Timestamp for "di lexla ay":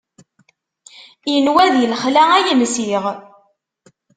1.73-2.47